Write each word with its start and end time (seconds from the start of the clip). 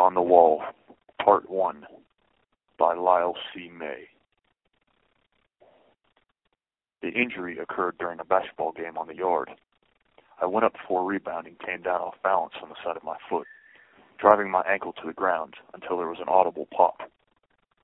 Beyond 0.00 0.16
the 0.16 0.22
Wall, 0.22 0.62
Part 1.22 1.50
1 1.50 1.86
by 2.78 2.94
Lyle 2.94 3.34
C. 3.52 3.68
May. 3.68 4.08
The 7.02 7.10
injury 7.10 7.58
occurred 7.58 7.98
during 7.98 8.18
a 8.18 8.24
basketball 8.24 8.72
game 8.72 8.96
on 8.96 9.08
the 9.08 9.14
yard. 9.14 9.50
I 10.40 10.46
went 10.46 10.64
up 10.64 10.72
for 10.88 11.02
a 11.02 11.04
rebound 11.04 11.46
and 11.46 11.58
came 11.58 11.82
down 11.82 12.00
off 12.00 12.14
balance 12.22 12.54
on 12.62 12.70
the 12.70 12.76
side 12.82 12.96
of 12.96 13.04
my 13.04 13.16
foot, 13.28 13.46
driving 14.18 14.50
my 14.50 14.62
ankle 14.62 14.94
to 14.94 15.06
the 15.06 15.12
ground 15.12 15.56
until 15.74 15.98
there 15.98 16.08
was 16.08 16.18
an 16.18 16.30
audible 16.30 16.66
pop. 16.74 17.00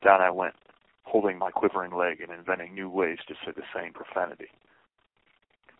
Down 0.02 0.22
I 0.22 0.30
went, 0.30 0.54
holding 1.02 1.36
my 1.36 1.50
quivering 1.50 1.92
leg 1.94 2.22
and 2.22 2.32
inventing 2.32 2.74
new 2.74 2.88
ways 2.88 3.18
to 3.28 3.34
say 3.44 3.52
the 3.54 3.62
same 3.74 3.92
profanity. 3.92 4.48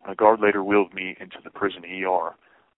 When 0.02 0.12
a 0.12 0.14
guard 0.14 0.40
later 0.40 0.62
wheeled 0.62 0.92
me 0.92 1.16
into 1.18 1.38
the 1.42 1.48
prison 1.48 1.82
ER, 1.86 2.34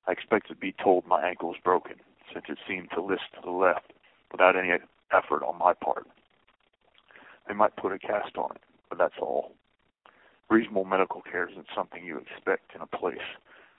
I 0.07 0.13
expected 0.13 0.55
to 0.55 0.61
be 0.61 0.77
told 0.81 1.09
my 1.09 1.29
ankle 1.29 1.49
was 1.49 1.59
broken, 1.65 1.97
since 2.33 2.45
it 2.49 2.59
seemed 2.67 2.91
to 2.95 3.03
list 3.03 3.25
to 3.35 3.41
the 3.45 3.51
left 3.51 3.93
without 4.31 4.57
any 4.57 4.71
effort 5.13 5.43
on 5.43 5.59
my 5.59 5.73
part. 5.75 6.07
They 7.47 7.55
might 7.55 7.77
put 7.77 7.93
a 7.93 7.99
cast 7.99 8.37
on 8.37 8.53
it, 8.55 8.63
but 8.89 8.99
that's 8.99 9.19
all. 9.21 9.53
Reasonable 10.51 10.85
medical 10.85 11.23
care 11.23 11.49
isn't 11.49 11.67
something 11.75 12.05
you 12.05 12.19
expect 12.19 12.75
in 12.75 12.81
a 12.81 12.87
place 12.87 13.25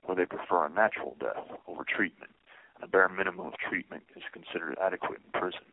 where 0.04 0.16
they 0.16 0.26
prefer 0.26 0.66
a 0.66 0.70
natural 0.70 1.16
death 1.20 1.46
over 1.68 1.84
treatment, 1.84 2.32
and 2.76 2.84
a 2.84 2.88
bare 2.88 3.10
minimum 3.10 3.48
of 3.48 3.54
treatment 3.58 4.04
is 4.16 4.24
considered 4.34 4.78
adequate 4.82 5.20
in 5.26 5.40
prison, 5.40 5.66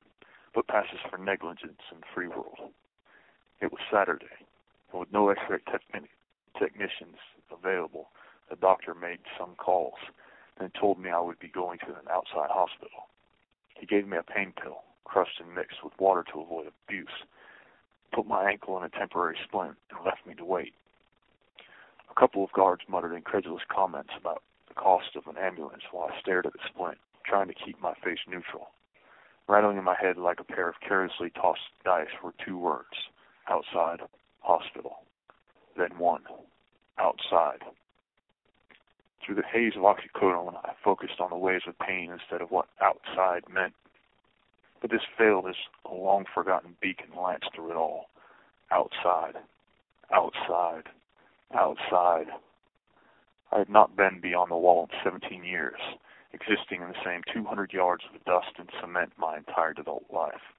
but 0.54 0.66
passes 0.66 1.00
for 1.10 1.18
negligence 1.18 1.80
in 1.92 2.00
the 2.00 2.06
free 2.14 2.28
world. 2.28 2.72
It 3.60 3.72
was 3.72 3.80
Saturday, 3.90 4.44
and 4.90 5.00
with 5.00 5.12
no 5.12 5.28
X-ray 5.30 5.60
technicians 6.58 7.16
available, 7.52 8.08
the 8.50 8.56
doctor 8.56 8.94
made 8.94 9.20
some 9.38 9.54
calls 9.56 9.98
and 10.58 10.72
told 10.74 10.98
me 10.98 11.10
I 11.10 11.20
would 11.20 11.38
be 11.38 11.48
going 11.48 11.78
to 11.80 11.88
an 11.88 12.08
outside 12.10 12.50
hospital. 12.50 13.08
He 13.78 13.86
gave 13.86 14.06
me 14.06 14.16
a 14.16 14.22
pain 14.22 14.52
pill, 14.60 14.82
crushed 15.04 15.40
and 15.40 15.54
mixed 15.54 15.84
with 15.84 15.92
water 15.98 16.24
to 16.32 16.40
avoid 16.40 16.66
abuse, 16.88 17.08
put 18.12 18.26
my 18.26 18.50
ankle 18.50 18.78
in 18.78 18.84
a 18.84 18.88
temporary 18.88 19.36
splint, 19.44 19.76
and 19.90 20.04
left 20.04 20.26
me 20.26 20.34
to 20.34 20.44
wait. 20.44 20.74
A 22.10 22.18
couple 22.18 22.42
of 22.42 22.52
guards 22.52 22.82
muttered 22.88 23.14
incredulous 23.14 23.62
comments 23.68 24.12
about 24.18 24.42
the 24.68 24.74
cost 24.74 25.16
of 25.16 25.26
an 25.26 25.36
ambulance 25.36 25.82
while 25.92 26.08
I 26.10 26.20
stared 26.20 26.46
at 26.46 26.52
the 26.52 26.58
splint, 26.68 26.98
trying 27.26 27.48
to 27.48 27.54
keep 27.54 27.80
my 27.80 27.94
face 28.02 28.20
neutral. 28.26 28.68
Rattling 29.48 29.78
in 29.78 29.84
my 29.84 29.96
head 30.00 30.16
like 30.16 30.40
a 30.40 30.44
pair 30.44 30.68
of 30.68 30.80
carelessly 30.80 31.30
tossed 31.30 31.60
dice 31.84 32.08
were 32.22 32.34
two 32.44 32.58
words 32.58 33.10
outside 33.48 34.00
hospital. 34.40 35.02
Then 35.76 35.98
one 35.98 36.22
outside. 36.98 37.62
Through 39.26 39.34
the 39.34 39.42
haze 39.42 39.74
of 39.74 39.82
oxycodone, 39.82 40.54
I 40.64 40.74
focused 40.84 41.18
on 41.18 41.30
the 41.30 41.36
waves 41.36 41.64
of 41.66 41.76
pain 41.80 42.12
instead 42.12 42.40
of 42.40 42.52
what 42.52 42.68
outside 42.80 43.42
meant. 43.48 43.74
But 44.80 44.92
this 44.92 45.02
failed 45.18 45.48
as 45.48 45.56
a 45.84 45.92
long 45.92 46.26
forgotten 46.32 46.76
beacon 46.80 47.10
lanced 47.12 47.50
through 47.52 47.72
it 47.72 47.76
all. 47.76 48.08
Outside, 48.70 49.34
outside, 50.12 50.84
outside. 51.52 52.28
I 53.50 53.58
had 53.58 53.68
not 53.68 53.96
been 53.96 54.20
beyond 54.20 54.52
the 54.52 54.56
wall 54.56 54.88
in 54.92 54.98
17 55.02 55.42
years, 55.42 55.80
existing 56.32 56.82
in 56.82 56.88
the 56.88 57.04
same 57.04 57.22
200 57.32 57.72
yards 57.72 58.04
of 58.14 58.24
dust 58.26 58.54
and 58.58 58.70
cement 58.80 59.12
my 59.18 59.38
entire 59.38 59.74
adult 59.76 60.04
life. 60.08 60.54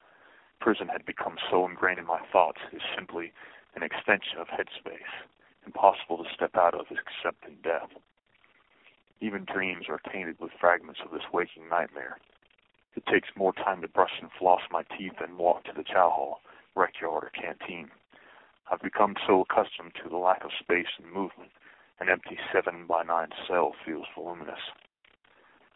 Prison 0.59 0.89
had 0.89 1.05
become 1.05 1.37
so 1.49 1.65
ingrained 1.65 1.99
in 1.99 2.05
my 2.05 2.19
thoughts 2.33 2.59
as 2.75 2.81
simply 2.97 3.31
an 3.75 3.83
extension 3.83 4.39
of 4.39 4.47
headspace, 4.47 5.23
impossible 5.65 6.21
to 6.21 6.33
step 6.33 6.57
out 6.57 6.73
of 6.73 6.87
except 6.91 7.45
in 7.45 7.55
death. 7.63 7.91
Even 9.19 9.45
dreams 9.45 9.85
are 9.89 10.01
tainted 10.11 10.39
with 10.39 10.51
fragments 10.59 10.99
of 11.03 11.11
this 11.11 11.31
waking 11.33 11.69
nightmare. 11.69 12.17
It 12.95 13.05
takes 13.05 13.29
more 13.35 13.53
time 13.53 13.81
to 13.81 13.87
brush 13.87 14.19
and 14.21 14.31
floss 14.31 14.61
my 14.71 14.83
teeth 14.97 15.13
than 15.19 15.37
walk 15.37 15.63
to 15.65 15.73
the 15.75 15.83
chow 15.83 16.09
hall, 16.09 16.41
rec 16.75 17.01
yard, 17.01 17.23
or 17.23 17.29
canteen. 17.29 17.89
I've 18.71 18.81
become 18.81 19.15
so 19.25 19.41
accustomed 19.41 19.93
to 20.03 20.09
the 20.09 20.17
lack 20.17 20.43
of 20.43 20.51
space 20.59 20.87
and 21.01 21.11
movement, 21.11 21.51
an 21.99 22.09
empty 22.09 22.37
seven 22.51 22.85
by 22.85 23.03
nine 23.03 23.29
cell 23.47 23.73
feels 23.85 24.05
voluminous. 24.13 24.59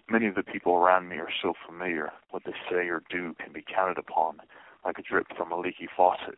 Many 0.10 0.28
of 0.28 0.36
the 0.36 0.44
people 0.44 0.74
around 0.74 1.10
me 1.10 1.18
are 1.18 1.32
so 1.42 1.54
familiar, 1.66 2.12
what 2.30 2.44
they 2.44 2.54
say 2.70 2.90
or 2.90 3.02
do 3.10 3.36
can 3.44 3.54
be 3.54 3.64
counted 3.64 3.98
upon, 3.98 4.42
like 4.84 5.00
a 5.00 5.04
drip 5.04 5.28
from 5.36 5.52
a 5.52 5.60
leaky 5.60 5.88
faucet. 5.96 6.38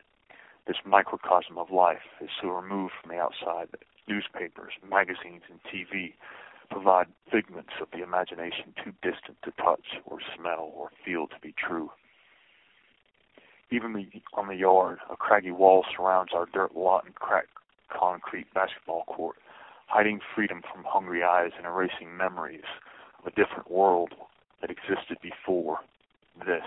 This 0.66 0.76
microcosm 0.86 1.58
of 1.58 1.70
life 1.70 2.06
is 2.20 2.30
so 2.40 2.48
removed 2.48 2.94
from 3.00 3.10
the 3.10 3.20
outside 3.20 3.68
that 3.72 3.82
newspapers, 4.06 4.72
magazines, 4.88 5.42
and 5.50 5.60
TV 5.64 6.14
provide 6.70 7.06
figments 7.30 7.72
of 7.80 7.88
the 7.92 8.02
imagination 8.02 8.74
too 8.82 8.92
distant 9.02 9.36
to 9.44 9.50
touch 9.52 10.00
or 10.04 10.18
smell 10.36 10.72
or 10.74 10.90
feel 11.04 11.26
to 11.26 11.38
be 11.40 11.52
true. 11.56 11.90
Even 13.70 14.10
on 14.34 14.48
the 14.48 14.54
yard, 14.54 14.98
a 15.10 15.16
craggy 15.16 15.50
wall 15.50 15.84
surrounds 15.96 16.32
our 16.34 16.46
dirt 16.46 16.76
lot 16.76 17.04
and 17.04 17.14
cracked 17.14 17.48
concrete 17.88 18.52
basketball 18.54 19.04
court, 19.04 19.36
hiding 19.86 20.20
freedom 20.34 20.62
from 20.72 20.84
hungry 20.86 21.22
eyes 21.22 21.52
and 21.56 21.66
erasing 21.66 22.16
memories 22.16 22.64
of 23.18 23.26
a 23.26 23.36
different 23.36 23.70
world 23.70 24.10
that 24.60 24.70
existed 24.70 25.18
before 25.22 25.78
this. 26.46 26.64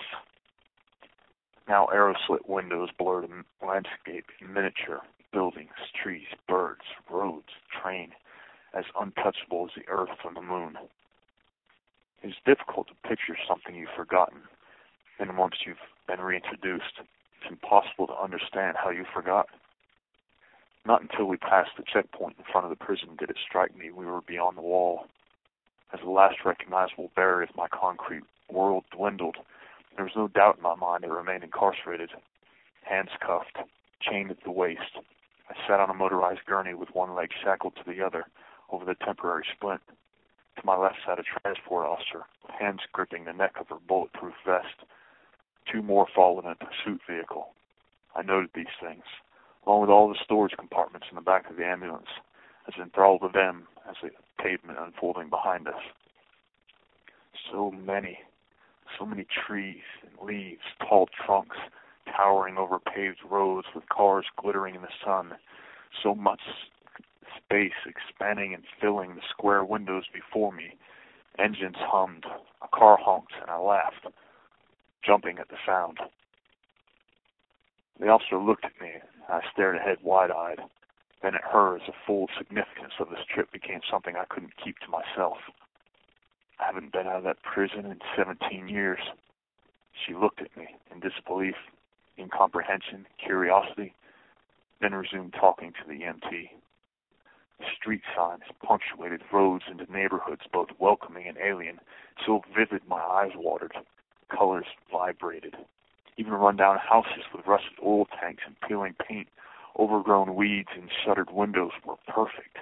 Now 1.68 1.86
arrow 1.88 2.16
slit 2.26 2.48
windows 2.48 2.90
blur 2.98 3.22
the 3.22 3.44
landscape 3.66 4.26
in 4.40 4.54
miniature, 4.54 5.02
buildings, 5.34 5.72
trees, 6.02 6.28
birds, 6.48 6.84
untouchable 9.18 9.66
as 9.70 9.72
the 9.76 9.90
earth 9.90 10.10
from 10.22 10.36
the 10.36 10.42
moon. 10.42 10.78
It 12.24 12.28
is 12.30 12.36
difficult 12.46 12.88
to 12.88 13.08
picture 13.08 13.38
something 13.48 13.76
you've 13.76 13.90
forgotten, 13.96 14.40
and 15.20 15.38
once 15.38 15.56
you've 15.66 15.78
been 16.08 16.20
reintroduced, 16.20 17.00
it's 17.00 17.52
impossible 17.52 18.08
to 18.08 18.22
understand 18.22 18.78
how 18.82 18.90
you 18.90 19.06
forgot. 19.14 19.48
Not 20.86 21.02
until 21.02 21.26
we 21.26 21.38
passed 21.38 21.72
the 21.78 21.84
checkpoint 21.84 22.38
in 22.38 22.46
front 22.52 22.66
of 22.66 22.70
the 22.70 22.84
prison 22.84 23.10
did 23.20 23.30
it 23.30 23.38
strike 23.46 23.76
me 23.78 23.92
we 23.92 24.06
were 24.06 24.22
beyond 24.22 24.58
the 24.58 24.62
wall. 24.62 25.06
As 25.94 26.00
the 26.04 26.10
last 26.10 26.38
recognizable 26.46 27.12
barrier 27.16 27.44
of 27.44 27.56
my 27.56 27.68
concrete 27.68 28.24
world 28.50 28.86
dwindled, 28.96 29.38
there 29.96 30.06
was 30.06 30.16
no 30.16 30.28
doubt 30.28 30.58
in 30.58 30.64
my 30.64 30.76
mind 30.76 31.06
I 31.06 31.10
remained 31.10 31.44
incarcerated, 31.44 32.12
hands 32.84 33.10
cuffed, 33.20 33.58
chained 34.02 34.32
at 34.32 34.44
the 34.44 34.52
waist. 34.52 34.98
I 35.50 35.56
sat 35.68 35.80
on 35.80 35.90
a 35.90 35.94
motorized 35.94 36.46
gurney 36.46 36.74
with 36.74 36.90
one 36.94 37.16
leg 37.16 37.30
shackled 37.44 37.76
to 37.78 37.84
the 37.90 38.02
other 38.02 38.26
over 38.70 38.86
the 38.86 38.96
temporary 38.96 39.46
splint. 39.56 39.82
To 40.58 40.66
my 40.66 40.76
left 40.76 40.98
sat 41.06 41.20
a 41.20 41.24
transport 41.24 41.86
officer, 41.86 42.26
hands 42.60 42.82
gripping 42.92 43.26
the 43.26 43.34
neck 43.34 43.56
of 43.60 43.70
her 43.70 43.78
bulletproof 43.88 44.34
vest. 44.46 44.84
Two 45.72 45.82
more 45.82 46.08
followed 46.16 46.46
in 46.46 46.52
a 46.52 46.56
pursuit 46.56 47.02
vehicle. 47.08 47.50
I 48.16 48.24
noted 48.24 48.50
these 48.56 48.66
things, 48.82 49.04
along 49.66 49.82
with 49.82 49.90
all 49.90 50.10
the 50.10 50.18
storage 50.24 50.58
compartments 50.58 51.08
in 51.10 51.16
the 51.16 51.22
back 51.22 51.50
of 51.50 51.58
the 51.58 51.66
ambulance, 51.66 52.08
as 52.68 52.74
enthralled 52.82 53.22
with 53.22 53.34
them 53.34 53.68
as 53.88 53.96
the 54.02 54.10
pavement 54.42 54.80
unfolding 54.80 55.30
behind 55.30 55.68
us. 55.68 55.82
So 57.52 57.72
many, 57.72 58.20
so 58.98 59.06
many 59.06 59.26
trees 59.46 59.84
and 60.04 60.28
leaves, 60.28 60.64
tall 60.80 61.08
trunks 61.26 61.58
towering 62.16 62.58
over 62.58 62.80
paved 62.80 63.20
roads 63.30 63.68
with 63.76 63.88
cars 63.90 64.26
glittering 64.42 64.76
in 64.76 64.82
the 64.82 64.88
sun. 65.04 65.34
So 66.04 66.16
much 66.16 66.42
space 67.48 67.72
expanding 67.86 68.54
and 68.54 68.64
filling 68.82 69.16
the 69.16 69.22
square 69.30 69.64
windows 69.64 70.04
before 70.14 70.52
me. 70.52 70.76
Engines 71.40 71.78
hummed, 71.80 72.26
a 72.62 72.68
car 72.68 72.98
honked, 73.00 73.34
and 73.42 73.50
I 73.50 73.58
laughed 73.58 74.08
jumping 75.06 75.38
at 75.40 75.48
the 75.48 75.56
sound. 75.66 76.00
The 78.00 78.10
officer 78.10 78.38
looked 78.38 78.66
at 78.66 78.80
me, 78.82 78.92
and 78.94 79.24
I 79.30 79.42
stared 79.54 79.78
ahead 79.78 79.98
wide-eyed. 80.04 80.60
Then 81.24 81.36
at 81.36 81.44
her 81.52 81.76
as 81.76 81.82
the 81.88 81.94
full 82.06 82.28
significance 82.38 82.94
of 83.00 83.10
this 83.10 83.26
trip 83.34 83.52
became 83.52 83.80
something 83.90 84.16
I 84.16 84.26
couldn't 84.30 84.58
keep 84.64 84.78
to 84.80 84.90
myself. 84.90 85.38
I 86.60 86.66
haven't 86.66 86.92
been 86.92 87.08
out 87.08 87.18
of 87.18 87.24
that 87.24 87.42
prison 87.42 87.86
in 87.86 88.00
17 88.16 88.68
years. 88.68 89.00
She 90.06 90.14
looked 90.14 90.42
at 90.42 90.56
me 90.58 90.68
in 90.92 91.00
disbelief, 91.00 91.56
incomprehension, 92.20 93.08
curiosity, 93.24 93.94
then 94.82 94.94
resumed 94.94 95.34
talking 95.34 95.72
to 95.74 95.88
the 95.88 96.04
EMT. 96.04 96.50
Street 97.76 98.02
signs 98.16 98.44
punctuated 98.62 99.22
roads 99.32 99.66
into 99.70 99.92
neighborhoods 99.92 100.42
both 100.52 100.70
welcoming 100.80 101.28
and 101.28 101.38
alien, 101.38 101.80
so 102.26 102.44
vivid 102.56 102.82
my 102.88 103.00
eyes 103.00 103.32
watered 103.36 103.74
colors 104.30 104.66
vibrated. 104.92 105.56
Even 106.18 106.34
rundown 106.34 106.78
houses 106.78 107.24
with 107.34 107.46
rusted 107.46 107.78
oil 107.84 108.06
tanks 108.06 108.44
and 108.46 108.60
peeling 108.68 108.94
paint, 109.08 109.28
overgrown 109.78 110.36
weeds, 110.36 110.70
and 110.76 110.90
shuttered 111.04 111.32
windows 111.32 111.72
were 111.86 111.98
perfect. 112.08 112.58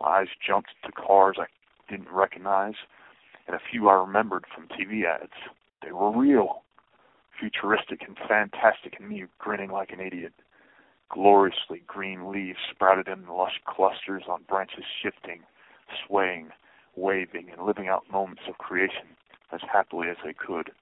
My 0.00 0.20
eyes 0.20 0.28
jumped 0.44 0.70
to 0.84 0.92
cars 0.92 1.36
I 1.38 1.46
didn't 1.90 2.10
recognize, 2.10 2.74
and 3.46 3.54
a 3.54 3.60
few 3.70 3.88
I 3.88 3.94
remembered 3.94 4.44
from 4.54 4.68
TV 4.68 5.04
ads. 5.04 5.32
They 5.82 5.92
were 5.92 6.10
real, 6.10 6.62
futuristic 7.38 8.02
and 8.06 8.16
fantastic, 8.28 8.98
and 8.98 9.08
me 9.08 9.24
grinning 9.38 9.70
like 9.70 9.92
an 9.92 10.00
idiot. 10.00 10.32
Gloriously 11.08 11.82
green 11.86 12.30
leaves 12.30 12.58
sprouted 12.70 13.08
in 13.08 13.28
lush 13.28 13.60
clusters 13.64 14.24
on 14.28 14.42
branches 14.42 14.84
shifting, 15.02 15.42
swaying, 16.06 16.50
waving, 16.96 17.50
and 17.50 17.64
living 17.64 17.88
out 17.88 18.10
moments 18.10 18.42
of 18.48 18.58
creation 18.58 19.16
as 19.52 19.60
happily 19.72 20.08
as 20.08 20.16
they 20.24 20.32
could. 20.32 20.72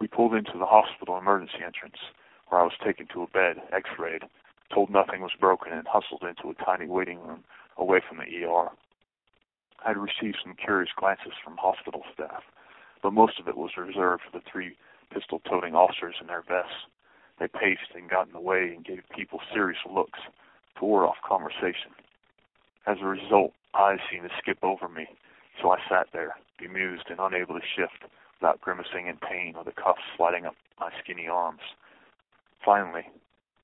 We 0.00 0.08
pulled 0.08 0.34
into 0.34 0.58
the 0.58 0.66
hospital 0.66 1.16
emergency 1.16 1.62
entrance, 1.64 1.98
where 2.48 2.60
I 2.60 2.64
was 2.64 2.72
taken 2.84 3.06
to 3.08 3.22
a 3.22 3.28
bed, 3.28 3.62
x-rayed, 3.72 4.24
told 4.74 4.90
nothing 4.90 5.20
was 5.20 5.32
broken, 5.38 5.72
and 5.72 5.86
hustled 5.86 6.22
into 6.22 6.50
a 6.50 6.64
tiny 6.64 6.86
waiting 6.86 7.20
room 7.20 7.44
away 7.76 8.00
from 8.06 8.18
the 8.18 8.44
ER. 8.44 8.70
I 9.84 9.88
had 9.88 9.96
received 9.96 10.38
some 10.42 10.54
curious 10.54 10.90
glances 10.96 11.32
from 11.42 11.56
hospital 11.56 12.02
staff, 12.12 12.42
but 13.02 13.12
most 13.12 13.38
of 13.38 13.48
it 13.48 13.56
was 13.56 13.76
reserved 13.76 14.22
for 14.24 14.36
the 14.36 14.44
three 14.50 14.76
pistol-toting 15.12 15.74
officers 15.74 16.16
in 16.20 16.26
their 16.26 16.42
vests. 16.42 16.86
They 17.42 17.48
paced 17.48 17.90
and 17.96 18.08
got 18.08 18.28
in 18.28 18.32
the 18.32 18.40
way 18.40 18.70
and 18.72 18.84
gave 18.84 19.02
people 19.10 19.40
serious 19.52 19.80
looks 19.90 20.20
to 20.78 20.84
ward 20.84 21.08
off 21.08 21.16
conversation. 21.26 21.90
As 22.86 22.98
a 23.02 23.04
result, 23.04 23.52
eyes 23.74 23.98
seemed 24.08 24.30
to 24.30 24.36
skip 24.38 24.62
over 24.62 24.88
me, 24.88 25.08
so 25.60 25.72
I 25.72 25.78
sat 25.88 26.06
there, 26.12 26.36
bemused 26.56 27.10
and 27.10 27.18
unable 27.18 27.58
to 27.58 27.66
shift 27.66 28.04
without 28.38 28.60
grimacing 28.60 29.08
in 29.08 29.16
pain 29.16 29.56
or 29.56 29.64
the 29.64 29.72
cuffs 29.72 30.06
sliding 30.16 30.46
up 30.46 30.54
my 30.78 30.92
skinny 31.02 31.26
arms. 31.26 31.62
Finally, 32.64 33.10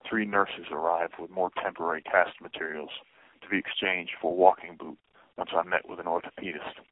three 0.04 0.24
nurses 0.24 0.66
arrived 0.72 1.14
with 1.16 1.30
more 1.30 1.50
temporary 1.62 2.02
cast 2.02 2.40
materials 2.40 2.90
to 3.42 3.48
be 3.48 3.58
exchanged 3.58 4.14
for 4.20 4.32
a 4.32 4.34
walking 4.34 4.74
boot 4.74 4.98
once 5.36 5.50
I 5.54 5.62
met 5.62 5.88
with 5.88 6.00
an 6.00 6.06
orthopedist. 6.06 6.82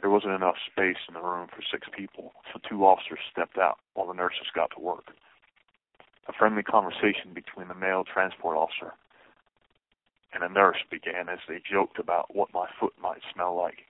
There 0.00 0.10
wasn't 0.10 0.34
enough 0.34 0.62
space 0.64 1.08
in 1.08 1.14
the 1.14 1.20
room 1.20 1.48
for 1.48 1.62
six 1.72 1.88
people, 1.90 2.34
so 2.52 2.60
two 2.60 2.86
officers 2.86 3.18
stepped 3.32 3.58
out 3.58 3.78
while 3.94 4.06
the 4.06 4.14
nurses 4.14 4.46
got 4.54 4.70
to 4.76 4.80
work. 4.80 5.10
A 6.28 6.32
friendly 6.32 6.62
conversation 6.62 7.34
between 7.34 7.68
the 7.68 7.74
male 7.74 8.04
transport 8.04 8.56
officer 8.56 8.94
and 10.32 10.42
a 10.42 10.48
nurse 10.48 10.78
began 10.90 11.28
as 11.28 11.38
they 11.48 11.60
joked 11.60 11.98
about 11.98 12.34
what 12.34 12.52
my 12.52 12.66
foot 12.80 12.92
might 13.00 13.22
smell 13.32 13.54
like 13.56 13.84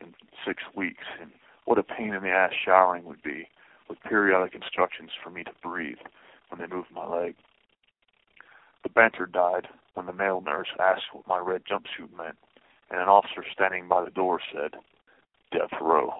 in 0.00 0.14
six 0.44 0.62
weeks 0.74 1.04
and 1.20 1.30
what 1.64 1.78
a 1.78 1.82
pain 1.82 2.12
in 2.12 2.22
the 2.22 2.30
ass 2.30 2.52
showering 2.64 3.04
would 3.04 3.22
be, 3.22 3.48
with 3.88 4.02
periodic 4.02 4.54
instructions 4.54 5.10
for 5.22 5.30
me 5.30 5.42
to 5.44 5.52
breathe 5.62 5.98
when 6.48 6.60
they 6.60 6.72
moved 6.72 6.90
my 6.92 7.06
leg. 7.06 7.34
The 8.82 8.88
banter 8.90 9.26
died 9.26 9.68
when 9.94 10.06
the 10.06 10.12
male 10.12 10.40
nurse 10.40 10.68
asked 10.78 11.12
what 11.12 11.26
my 11.26 11.38
red 11.38 11.62
jumpsuit 11.64 12.16
meant, 12.16 12.36
and 12.90 13.00
an 13.00 13.08
officer 13.08 13.44
standing 13.52 13.88
by 13.88 14.04
the 14.04 14.10
door 14.10 14.40
said, 14.52 14.74
Death 15.50 15.72
row. 15.80 16.14